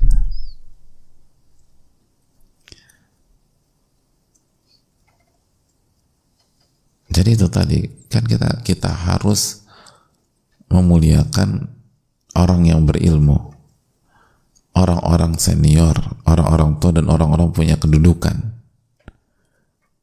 Jadi 7.11 7.29
itu 7.35 7.47
tadi 7.51 7.79
kan 8.07 8.23
kita 8.23 8.63
kita 8.63 8.87
harus 8.87 9.67
memuliakan 10.71 11.67
orang 12.39 12.63
yang 12.63 12.87
berilmu, 12.87 13.51
orang-orang 14.71 15.35
senior, 15.35 15.93
orang-orang 16.23 16.79
tua 16.79 16.95
dan 16.95 17.11
orang-orang 17.11 17.51
punya 17.51 17.75
kedudukan. 17.75 18.55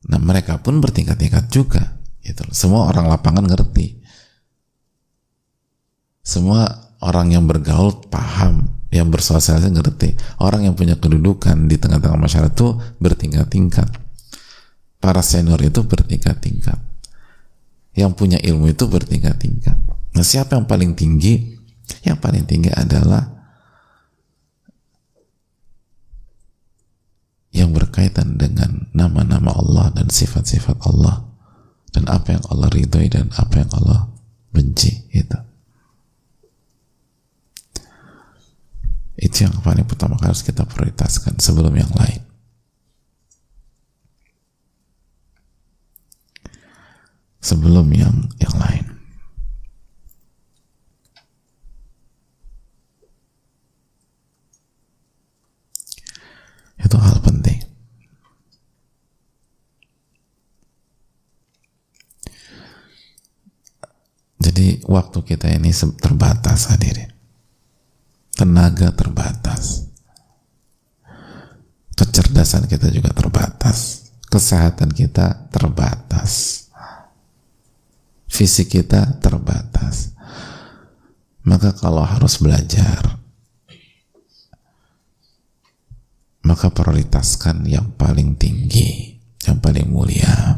Nah 0.08 0.20
mereka 0.20 0.60
pun 0.60 0.84
bertingkat-tingkat 0.84 1.48
juga. 1.48 1.96
Gitu. 2.20 2.44
Semua 2.52 2.92
orang 2.92 3.08
lapangan 3.08 3.48
ngerti. 3.48 3.96
Semua 6.20 6.92
orang 7.00 7.32
yang 7.32 7.48
bergaul 7.48 8.04
paham 8.12 8.68
yang 8.88 9.12
bersosialisasi 9.12 9.68
ngerti 9.72 10.08
orang 10.40 10.64
yang 10.68 10.74
punya 10.76 10.96
kedudukan 10.96 11.68
di 11.68 11.76
tengah-tengah 11.76 12.16
masyarakat 12.16 12.52
itu 12.56 12.68
bertingkat-tingkat 13.00 13.88
para 14.96 15.20
senior 15.20 15.60
itu 15.60 15.84
bertingkat-tingkat 15.84 16.87
yang 17.94 18.12
punya 18.12 18.40
ilmu 18.40 18.72
itu 18.72 18.84
bertingkat-tingkat. 18.88 19.76
Nah 20.14 20.24
siapa 20.24 20.56
yang 20.56 20.66
paling 20.66 20.96
tinggi? 20.96 21.56
Yang 22.04 22.18
paling 22.20 22.44
tinggi 22.44 22.68
adalah 22.68 23.38
yang 27.54 27.72
berkaitan 27.72 28.36
dengan 28.36 28.92
nama-nama 28.92 29.56
Allah 29.56 29.90
dan 29.96 30.12
sifat-sifat 30.12 30.84
Allah 30.84 31.26
dan 31.90 32.04
apa 32.06 32.36
yang 32.36 32.44
Allah 32.52 32.68
ridhoi 32.70 33.08
dan 33.08 33.32
apa 33.34 33.64
yang 33.64 33.70
Allah 33.72 34.12
benci 34.52 35.08
itu 35.10 35.38
Itu 39.18 39.50
yang 39.50 39.58
paling 39.66 39.82
pertama 39.82 40.14
harus 40.22 40.46
kita 40.46 40.62
prioritaskan 40.62 41.42
sebelum 41.42 41.74
yang 41.74 41.90
lain. 41.98 42.22
Sebelum 47.48 47.88
yang 47.96 48.28
yang 48.36 48.54
lain. 48.60 48.84
Itu 56.76 56.96
hal 57.00 57.24
penting. 57.24 57.64
Jadi 64.44 64.84
waktu 64.84 65.18
kita 65.24 65.48
ini 65.48 65.72
terbatas 65.96 66.68
hadirin 66.68 67.08
tenaga 68.38 68.94
terbatas 68.94 69.90
kecerdasan 71.98 72.70
kita 72.70 72.86
juga 72.94 73.10
terbatas 73.10 74.06
kesehatan 74.30 74.94
kita 74.94 75.50
terbatas 75.50 76.67
fisik 78.28 78.76
kita 78.78 79.18
terbatas 79.18 80.12
maka 81.42 81.72
kalau 81.74 82.04
harus 82.04 82.38
belajar 82.38 83.18
maka 86.44 86.72
prioritaskan 86.72 87.64
yang 87.68 87.92
paling 87.96 88.36
tinggi 88.36 89.20
yang 89.44 89.60
paling 89.60 89.88
mulia 89.88 90.56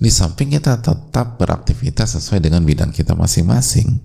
Di 0.00 0.08
samping 0.08 0.56
kita 0.56 0.80
tetap 0.80 1.36
beraktivitas 1.36 2.16
sesuai 2.16 2.40
dengan 2.40 2.64
bidang 2.64 2.88
kita 2.88 3.12
masing-masing. 3.12 4.00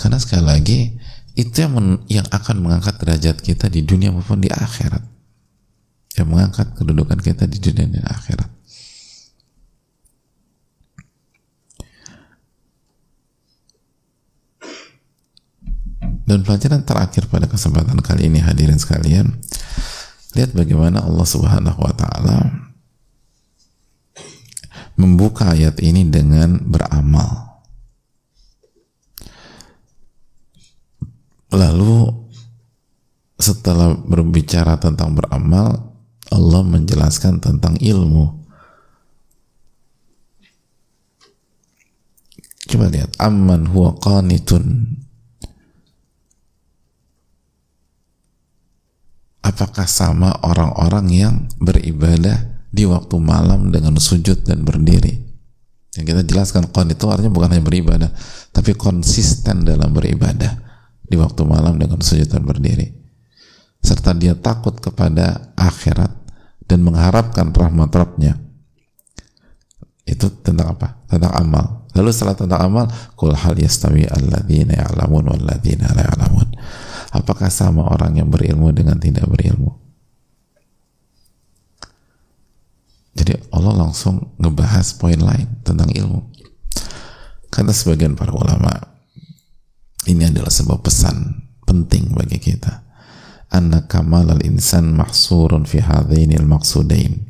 Karena 0.00 0.16
sekali 0.16 0.44
lagi 0.48 0.78
itu 1.38 1.56
yang 1.62 1.72
men, 1.76 1.86
yang 2.10 2.26
akan 2.30 2.56
mengangkat 2.62 2.98
derajat 2.98 3.36
kita 3.42 3.70
di 3.70 3.86
dunia 3.86 4.10
maupun 4.10 4.42
di 4.42 4.50
akhirat. 4.50 5.02
Yang 6.18 6.26
mengangkat 6.26 6.66
kedudukan 6.74 7.18
kita 7.22 7.46
di 7.46 7.58
dunia 7.62 7.86
dan 7.86 8.06
akhirat. 8.06 8.50
Dan 16.30 16.46
pelajaran 16.46 16.86
terakhir 16.86 17.26
pada 17.26 17.50
kesempatan 17.50 17.98
kali 17.98 18.30
ini 18.30 18.38
hadirin 18.38 18.78
sekalian, 18.78 19.34
Lihat 20.30 20.54
bagaimana 20.54 21.02
Allah 21.02 21.26
Subhanahu 21.26 21.80
wa 21.82 21.90
taala 21.90 22.38
membuka 24.94 25.50
ayat 25.50 25.82
ini 25.82 26.06
dengan 26.06 26.54
beramal. 26.62 27.49
Lalu 31.50 32.10
setelah 33.40 33.96
berbicara 33.96 34.78
tentang 34.78 35.16
beramal, 35.16 35.96
Allah 36.30 36.62
menjelaskan 36.62 37.42
tentang 37.42 37.74
ilmu. 37.80 38.38
Coba 42.70 42.86
lihat, 42.86 43.18
amman 43.18 43.66
huwa 43.66 43.98
qanitun. 43.98 44.94
Apakah 49.42 49.90
sama 49.90 50.30
orang-orang 50.46 51.06
yang 51.10 51.34
beribadah 51.58 52.62
di 52.70 52.86
waktu 52.86 53.18
malam 53.18 53.74
dengan 53.74 53.98
sujud 53.98 54.46
dan 54.46 54.62
berdiri? 54.62 55.30
Yang 55.98 56.04
kita 56.06 56.22
jelaskan 56.22 56.62
kon 56.70 56.86
itu 56.86 57.02
artinya 57.10 57.34
bukan 57.34 57.50
hanya 57.50 57.66
beribadah 57.66 58.10
tapi 58.54 58.78
konsisten 58.78 59.66
dalam 59.66 59.90
beribadah 59.90 60.69
di 61.10 61.18
waktu 61.18 61.42
malam 61.42 61.76
dengan 61.76 61.98
sujud 61.98 62.30
dan 62.30 62.46
berdiri 62.46 62.94
serta 63.82 64.14
dia 64.14 64.38
takut 64.38 64.78
kepada 64.78 65.50
akhirat 65.58 66.14
dan 66.70 66.86
mengharapkan 66.86 67.50
rahmat 67.50 67.90
Rabbnya 67.90 68.38
itu 70.06 70.30
tentang 70.46 70.78
apa? 70.78 71.02
tentang 71.10 71.34
amal 71.34 71.66
lalu 71.98 72.14
setelah 72.14 72.38
tentang 72.38 72.60
amal 72.62 72.86
kul 73.18 73.34
hal 73.34 73.58
yastawi 73.58 74.06
alladzina 74.06 74.78
ya'lamun 74.78 75.34
walladzina 75.34 75.90
la 75.98 76.06
ya'lamun 76.06 76.48
Apakah 77.10 77.50
sama 77.50 77.90
orang 77.90 78.22
yang 78.22 78.30
berilmu 78.30 78.70
dengan 78.70 78.94
tidak 79.02 79.26
berilmu? 79.26 79.74
Jadi 83.18 83.34
Allah 83.50 83.74
langsung 83.74 84.30
ngebahas 84.38 84.94
poin 84.94 85.18
lain 85.18 85.58
tentang 85.66 85.90
ilmu. 85.90 86.30
Karena 87.50 87.74
sebagian 87.74 88.14
para 88.14 88.30
ulama 88.30 88.89
ini 90.08 90.24
adalah 90.24 90.48
sebuah 90.48 90.80
pesan 90.80 91.44
penting 91.68 92.16
bagi 92.16 92.40
kita. 92.40 92.88
Anna 93.50 93.84
kamal 93.84 94.30
al-insan 94.30 94.94
mahsurun 94.94 95.66
fi 95.66 95.82
hadainil 95.82 96.46
maqsudain. 96.46 97.28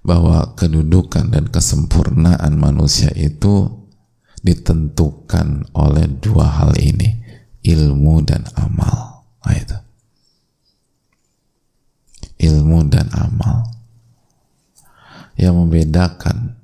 Bahwa 0.00 0.56
kedudukan 0.56 1.34
dan 1.34 1.50
kesempurnaan 1.52 2.56
manusia 2.56 3.12
itu 3.12 3.68
ditentukan 4.40 5.68
oleh 5.74 6.06
dua 6.22 6.46
hal 6.48 6.72
ini 6.80 7.20
ilmu 7.66 8.22
dan 8.24 8.46
amal. 8.56 9.26
Nah, 9.44 9.56
itu. 9.58 9.78
Ilmu 12.38 12.86
dan 12.88 13.10
amal. 13.12 13.68
Yang 15.34 15.54
membedakan 15.58 16.57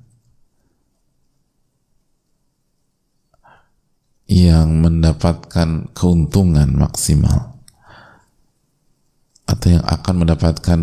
yang 4.25 4.81
mendapatkan 4.81 5.93
keuntungan 5.93 6.73
maksimal. 6.73 7.61
Atau 9.45 9.77
yang 9.77 9.85
akan 9.85 10.25
mendapatkan 10.25 10.79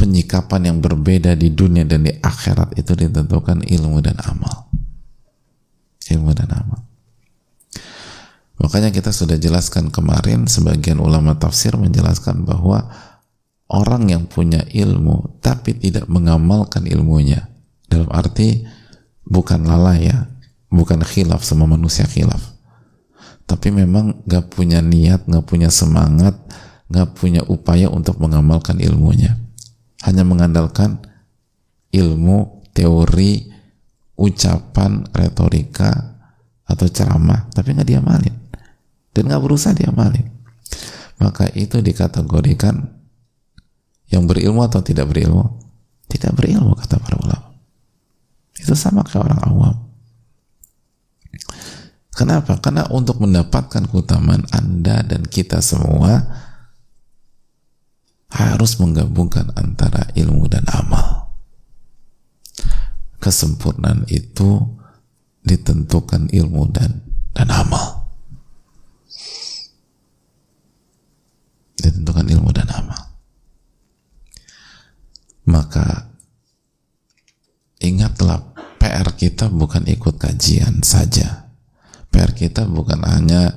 penyikapan 0.00 0.72
yang 0.72 0.78
berbeda 0.80 1.36
di 1.36 1.52
dunia 1.52 1.84
dan 1.84 2.08
di 2.08 2.12
akhirat. 2.16 2.74
Itu 2.80 2.96
ditentukan 2.96 3.68
ilmu 3.68 4.00
dan 4.00 4.16
amal. 4.24 4.72
Ilmu 6.08 6.32
dan 6.32 6.48
amal. 6.56 6.80
Makanya 8.62 8.94
kita 8.94 9.12
sudah 9.12 9.36
jelaskan 9.36 9.92
kemarin 9.92 10.46
sebagian 10.46 11.02
ulama 11.02 11.36
tafsir 11.36 11.74
menjelaskan 11.74 12.46
bahwa 12.46 12.88
orang 13.68 14.08
yang 14.08 14.24
punya 14.30 14.62
ilmu 14.70 15.42
tapi 15.44 15.76
tidak 15.76 16.08
mengamalkan 16.08 16.88
ilmunya. 16.88 17.50
Dalam 17.90 18.08
arti 18.08 18.64
bukan 19.28 19.68
lalai 19.68 20.08
ya, 20.08 20.31
bukan 20.72 21.04
khilaf 21.04 21.44
sama 21.44 21.68
manusia 21.68 22.08
khilaf. 22.08 22.40
Tapi 23.44 23.68
memang 23.68 24.24
gak 24.24 24.48
punya 24.56 24.80
niat, 24.80 25.28
gak 25.28 25.44
punya 25.44 25.68
semangat, 25.68 26.34
gak 26.88 27.12
punya 27.12 27.44
upaya 27.44 27.92
untuk 27.92 28.16
mengamalkan 28.16 28.80
ilmunya. 28.80 29.36
Hanya 30.02 30.24
mengandalkan 30.24 31.04
ilmu, 31.92 32.64
teori, 32.72 33.52
ucapan, 34.16 35.04
retorika, 35.12 35.92
atau 36.64 36.88
ceramah, 36.88 37.52
tapi 37.52 37.76
nggak 37.76 37.86
diamalin. 37.86 38.36
Dan 39.12 39.28
nggak 39.28 39.42
berusaha 39.44 39.76
diamali 39.76 40.32
maka 41.22 41.46
itu 41.54 41.78
dikategorikan 41.78 42.82
yang 44.10 44.26
berilmu 44.26 44.66
atau 44.66 44.82
tidak 44.82 45.06
berilmu. 45.06 45.62
Tidak 46.10 46.34
berilmu 46.34 46.74
kata 46.76 46.98
para 46.98 47.16
ulama. 47.16 47.48
Itu 48.58 48.74
sama 48.76 49.06
kayak 49.06 49.30
orang 49.30 49.40
awam 49.48 49.74
Kenapa? 52.12 52.60
Karena 52.60 52.84
untuk 52.92 53.24
mendapatkan 53.24 53.88
keutamaan 53.88 54.44
Anda 54.52 55.00
dan 55.00 55.24
kita 55.24 55.64
semua 55.64 56.20
harus 58.28 58.76
menggabungkan 58.76 59.56
antara 59.56 60.12
ilmu 60.12 60.44
dan 60.44 60.68
amal. 60.68 61.32
Kesempurnaan 63.16 64.04
itu 64.12 64.60
ditentukan 65.40 66.28
ilmu 66.28 66.68
dan 66.68 67.00
dan 67.32 67.48
amal. 67.48 68.12
Ditentukan 71.80 72.28
ilmu 72.28 72.52
dan 72.52 72.68
amal. 72.76 73.02
Maka 75.48 76.12
ingatlah 77.80 78.52
PR 78.76 79.08
kita 79.16 79.48
bukan 79.48 79.88
ikut 79.88 80.20
kajian 80.20 80.84
saja 80.84 81.41
PR 82.12 82.36
kita 82.36 82.68
bukan 82.68 83.00
hanya 83.08 83.56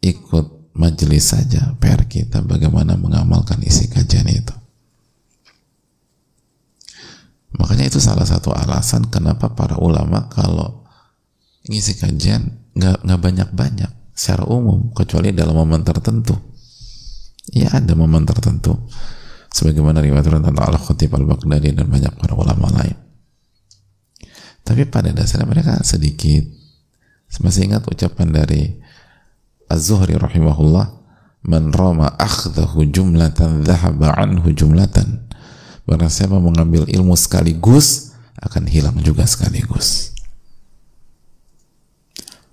ikut 0.00 0.72
majelis 0.78 1.34
saja. 1.34 1.74
PR 1.82 2.06
kita 2.06 2.46
bagaimana 2.46 2.94
mengamalkan 2.94 3.58
isi 3.66 3.90
kajian 3.90 4.30
itu. 4.30 4.54
Makanya 7.56 7.88
itu 7.88 7.98
salah 7.98 8.28
satu 8.28 8.52
alasan 8.52 9.08
kenapa 9.10 9.56
para 9.56 9.80
ulama 9.80 10.28
kalau 10.30 10.86
ngisi 11.66 11.98
kajian 11.98 12.62
nggak 12.76 13.20
banyak-banyak 13.20 13.90
secara 14.12 14.44
umum 14.46 14.92
kecuali 14.92 15.32
dalam 15.32 15.56
momen 15.56 15.82
tertentu. 15.82 16.36
Ya 17.50 17.72
ada 17.72 17.94
momen 17.96 18.26
tertentu 18.26 18.86
sebagaimana 19.56 20.04
riwayat 20.04 20.28
tentang 20.28 20.56
Al 20.58 20.76
Khatib 20.76 21.16
Al 21.16 21.24
Baghdadi 21.24 21.72
dan 21.72 21.88
banyak 21.88 22.12
para 22.20 22.36
ulama 22.36 22.68
lain. 22.76 22.96
Tapi 24.66 24.82
pada 24.90 25.14
dasarnya 25.14 25.46
mereka 25.46 25.78
sedikit. 25.86 26.42
Masih 27.40 27.68
ingat 27.68 27.84
ucapan 27.88 28.32
dari 28.32 28.76
Az-Zuhri 29.66 30.16
rahimahullah, 30.16 30.94
"Man 31.44 31.74
rama 31.74 32.14
akhdahu 32.16 32.86
jumlatan 32.88 33.66
dhahaba 33.66 34.14
anhu 34.16 34.52
jumlatan." 34.54 35.26
Barang 35.86 36.10
siapa 36.10 36.42
mengambil 36.42 36.82
ilmu 36.90 37.14
sekaligus 37.14 38.16
akan 38.42 38.66
hilang 38.66 38.98
juga 39.02 39.22
sekaligus. 39.22 40.16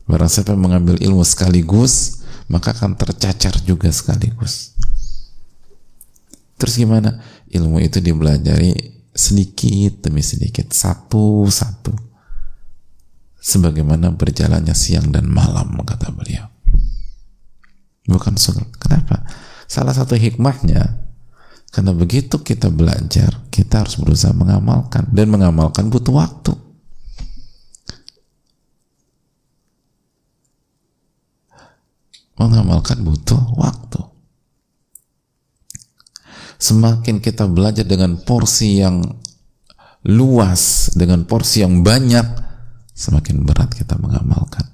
Barang 0.06 0.30
siapa 0.30 0.54
mengambil 0.54 1.02
ilmu 1.02 1.26
sekaligus 1.26 2.22
maka 2.52 2.76
akan 2.76 2.94
tercacar 2.94 3.56
juga 3.66 3.90
sekaligus. 3.90 4.78
Terus 6.62 6.78
gimana? 6.78 7.20
Ilmu 7.50 7.82
itu 7.82 7.98
dipelajari 7.98 9.02
sedikit 9.14 10.06
demi 10.06 10.22
sedikit, 10.22 10.70
satu-satu. 10.70 12.13
Sebagaimana 13.44 14.16
berjalannya 14.16 14.72
siang 14.72 15.12
dan 15.12 15.28
malam, 15.28 15.76
kata 15.84 16.16
beliau. 16.16 16.48
Bukan 18.08 18.40
sulit. 18.40 18.72
Kenapa? 18.80 19.28
Salah 19.68 19.92
satu 19.92 20.16
hikmahnya 20.16 21.04
karena 21.74 21.90
begitu 21.90 22.38
kita 22.38 22.70
belajar, 22.70 23.50
kita 23.50 23.82
harus 23.82 23.98
berusaha 23.98 24.30
mengamalkan 24.30 25.10
dan 25.10 25.26
mengamalkan 25.26 25.90
butuh 25.90 26.14
waktu. 26.14 26.54
Mengamalkan 32.38 33.02
butuh 33.02 33.42
waktu. 33.58 34.06
Semakin 36.62 37.18
kita 37.18 37.50
belajar 37.50 37.84
dengan 37.90 38.22
porsi 38.22 38.78
yang 38.78 39.02
luas, 40.06 40.94
dengan 40.94 41.26
porsi 41.26 41.66
yang 41.66 41.82
banyak, 41.82 42.53
semakin 42.94 43.46
berat 43.46 43.74
kita 43.74 43.98
mengamalkan. 43.98 44.74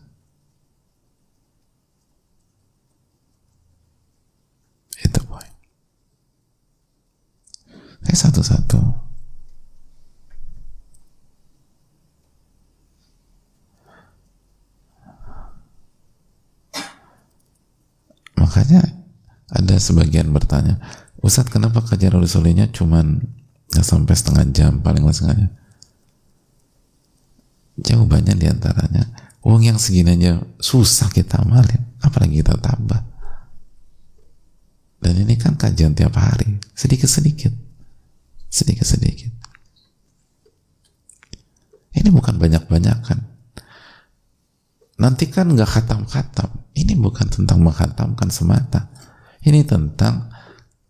Kayak 8.10 8.26
satu-satu. 8.26 8.82
Makanya 18.40 18.82
ada 19.52 19.76
sebagian 19.78 20.34
bertanya, 20.34 20.82
Ustadz 21.22 21.52
kenapa 21.52 21.86
kajian 21.86 22.18
Rasulullah 22.18 22.72
cuman 22.72 23.20
nggak 23.70 23.86
sampai 23.86 24.16
setengah 24.18 24.46
jam 24.56 24.72
paling 24.82 25.06
setengah 25.12 25.46
jam? 25.46 25.52
Jawabannya 27.80 28.36
di 28.36 28.48
antaranya, 28.48 29.04
uang 29.44 29.64
yang 29.64 29.80
segini 29.80 30.20
aja 30.20 30.44
susah 30.60 31.08
kita 31.12 31.42
amalin, 31.44 31.96
apalagi 32.04 32.44
kita 32.44 32.60
tambah. 32.60 33.02
Dan 35.00 35.16
ini 35.24 35.40
kan 35.40 35.56
kajian 35.56 35.96
tiap 35.96 36.20
hari, 36.20 36.60
sedikit-sedikit 36.76 37.70
sedikit-sedikit. 38.50 39.32
Ini 41.94 42.10
bukan 42.10 42.42
banyak-banyakan. 42.42 43.20
Nanti 45.00 45.26
kan 45.32 45.54
nggak 45.54 45.70
khatam-khatam. 45.70 46.50
Ini 46.76 46.98
bukan 47.00 47.30
tentang 47.32 47.64
menghatamkan 47.64 48.30
semata. 48.34 48.92
Ini 49.46 49.64
tentang 49.64 50.28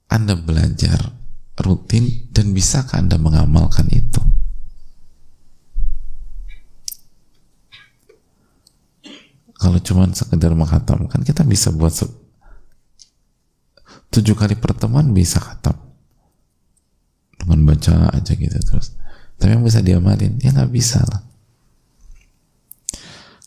Anda 0.10 0.34
belajar 0.34 1.13
rutin 1.62 2.34
dan 2.34 2.56
bisakah 2.56 2.97
Anda 3.06 3.21
mengamalkan 3.21 3.86
itu. 3.93 4.23
Kalau 9.60 9.76
cuma 9.84 10.08
sekedar 10.15 10.56
menghatamkan, 10.56 11.19
kita 11.28 11.43
bisa 11.43 11.76
buat 11.76 11.91
tujuh 14.10 14.36
kali 14.39 14.56
pertemuan 14.56 15.12
bisa 15.12 15.43
khatam. 15.43 15.76
Dengan 17.36 17.67
baca 17.67 18.08
aja 18.15 18.32
gitu 18.36 18.56
terus. 18.63 18.95
Tapi 19.36 19.56
yang 19.56 19.63
bisa 19.63 19.84
diamalin 19.84 20.39
ya 20.39 20.56
nggak 20.56 20.72
bisa 20.72 21.04
lah. 21.04 21.22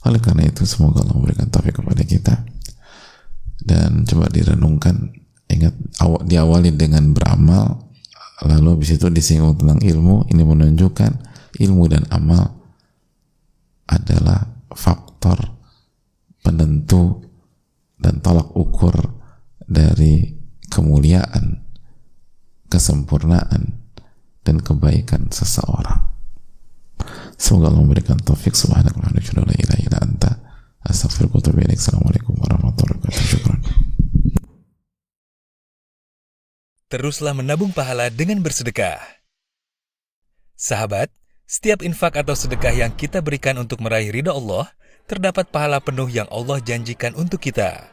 Oleh 0.05 0.20
karena 0.20 0.48
itu 0.48 0.68
semoga 0.68 1.01
Allah 1.01 1.16
memberikan 1.16 1.48
taufik 1.48 1.81
kepada 1.81 2.05
kita. 2.05 2.35
Dan 3.62 4.05
coba 4.05 4.27
direnungkan 4.29 5.14
ingat 5.48 5.75
awal, 6.03 6.25
diawali 6.27 6.75
dengan 6.75 7.12
beramal 7.14 7.88
lalu 8.42 8.75
habis 8.75 8.98
itu 8.98 9.07
disinggung 9.07 9.55
tentang 9.55 9.79
ilmu 9.79 10.27
ini 10.35 10.42
menunjukkan 10.42 11.12
ilmu 11.62 11.85
dan 11.87 12.03
amal 12.11 12.59
adalah 13.87 14.51
faktor 14.75 15.62
penentu 16.42 17.22
dan 17.96 18.18
tolak 18.18 18.50
ukur 18.59 18.94
dari 19.62 20.35
kemuliaan 20.68 21.62
kesempurnaan 22.66 23.78
dan 24.42 24.57
kebaikan 24.59 25.31
seseorang. 25.31 26.11
Semoga 27.38 27.70
Allah 27.70 27.83
memberikan 27.83 28.18
taufik 28.18 28.55
assalamualaikum 31.78 32.35
warahmatullahi 32.38 32.98
wabarakatuh 32.98 33.70
Teruslah 36.92 37.33
menabung 37.33 37.72
pahala 37.72 38.12
dengan 38.12 38.44
bersedekah. 38.44 39.00
Sahabat, 40.52 41.09
setiap 41.48 41.81
infak 41.81 42.20
atau 42.20 42.37
sedekah 42.37 42.68
yang 42.68 42.92
kita 42.92 43.24
berikan 43.24 43.57
untuk 43.57 43.81
meraih 43.81 44.12
ridha 44.12 44.28
Allah, 44.28 44.68
terdapat 45.12 45.44
pahala 45.53 45.77
penuh 45.77 46.09
yang 46.09 46.25
Allah 46.33 46.57
janjikan 46.64 47.12
untuk 47.12 47.37
kita. 47.37 47.92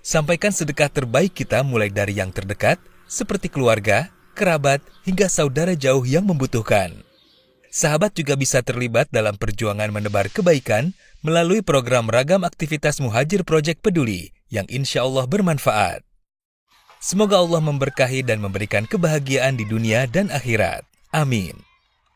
Sampaikan 0.00 0.48
sedekah 0.48 0.88
terbaik 0.88 1.36
kita 1.36 1.60
mulai 1.60 1.92
dari 1.92 2.16
yang 2.16 2.32
terdekat, 2.32 2.80
seperti 3.04 3.52
keluarga, 3.52 4.08
kerabat, 4.32 4.80
hingga 5.04 5.28
saudara 5.28 5.76
jauh 5.76 6.08
yang 6.08 6.24
membutuhkan. 6.24 7.04
Sahabat 7.68 8.16
juga 8.16 8.32
bisa 8.32 8.64
terlibat 8.64 9.12
dalam 9.12 9.36
perjuangan 9.36 9.92
menebar 9.92 10.32
kebaikan 10.32 10.96
melalui 11.20 11.60
program 11.60 12.08
ragam 12.08 12.40
aktivitas 12.40 13.04
Muhajir 13.04 13.44
Project 13.44 13.84
Peduli 13.84 14.32
yang 14.48 14.64
insya 14.72 15.04
Allah 15.04 15.28
bermanfaat. 15.28 16.00
Semoga 17.04 17.36
Allah 17.44 17.60
memberkahi 17.60 18.24
dan 18.24 18.40
memberikan 18.40 18.88
kebahagiaan 18.88 19.60
di 19.60 19.68
dunia 19.68 20.08
dan 20.08 20.32
akhirat. 20.32 20.88
Amin. 21.12 21.67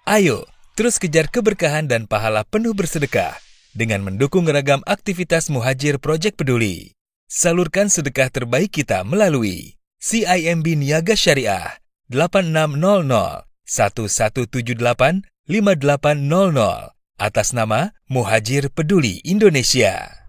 Ayo, 0.03 0.51
terus 0.75 0.99
kejar 0.99 1.31
keberkahan 1.31 1.87
dan 1.87 2.11
pahala 2.11 2.43
penuh 2.43 2.75
bersedekah 2.75 3.39
dengan 3.71 4.03
mendukung 4.03 4.51
ragam 4.51 4.83
aktivitas 4.83 5.47
Muhajir 5.47 6.03
Project 6.03 6.43
Peduli. 6.43 6.99
Salurkan 7.31 7.87
sedekah 7.87 8.27
terbaik 8.27 8.75
kita 8.75 9.07
melalui 9.07 9.79
CIMB 10.03 10.75
Niaga 10.75 11.15
Syariah 11.15 11.79
8600 12.11 13.47
1178 13.63 15.23
5800 15.47 16.99
atas 17.23 17.49
nama 17.55 17.95
Muhajir 18.11 18.75
Peduli 18.75 19.23
Indonesia. 19.23 20.22